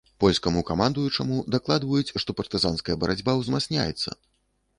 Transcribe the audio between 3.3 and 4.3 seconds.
узмацняецца.